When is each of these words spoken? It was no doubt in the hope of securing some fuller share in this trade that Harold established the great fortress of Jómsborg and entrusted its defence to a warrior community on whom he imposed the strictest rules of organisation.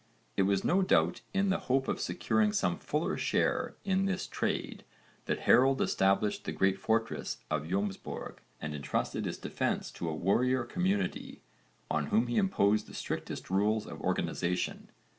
It 0.35 0.41
was 0.49 0.63
no 0.65 0.81
doubt 0.81 1.21
in 1.31 1.49
the 1.51 1.59
hope 1.69 1.87
of 1.87 2.01
securing 2.01 2.53
some 2.53 2.79
fuller 2.79 3.17
share 3.19 3.75
in 3.85 4.05
this 4.05 4.25
trade 4.25 4.83
that 5.25 5.41
Harold 5.41 5.79
established 5.79 6.43
the 6.45 6.51
great 6.51 6.79
fortress 6.79 7.37
of 7.51 7.65
Jómsborg 7.67 8.37
and 8.59 8.73
entrusted 8.73 9.27
its 9.27 9.37
defence 9.37 9.91
to 9.91 10.09
a 10.09 10.15
warrior 10.15 10.63
community 10.63 11.43
on 11.91 12.07
whom 12.07 12.25
he 12.25 12.37
imposed 12.37 12.87
the 12.87 12.95
strictest 12.95 13.51
rules 13.51 13.85
of 13.85 14.01
organisation. 14.01 14.89